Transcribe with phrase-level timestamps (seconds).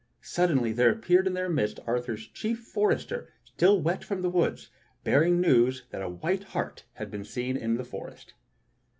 [0.23, 4.71] Sud denly there appeared in their midst Arthur's chief forester, still wet from the woods,
[5.03, 8.33] bearing the news that a white hart had been seen in the forest.